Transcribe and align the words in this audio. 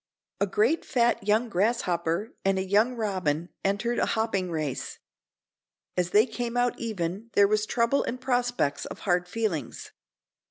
A 0.39 0.47
great 0.47 0.83
fat 0.83 1.27
young 1.27 1.47
grasshopper 1.47 2.33
and 2.43 2.57
a 2.57 2.65
young 2.65 2.95
robin 2.95 3.49
entered 3.63 3.99
a 3.99 4.07
hopping 4.17 4.49
race. 4.49 4.97
As 5.95 6.09
they 6.09 6.25
came 6.25 6.57
out 6.57 6.79
even 6.79 7.29
there 7.33 7.47
was 7.47 7.67
trouble 7.67 8.01
and 8.05 8.19
prospects 8.19 8.85
of 8.85 9.01
hard 9.01 9.27
feelings. 9.27 9.91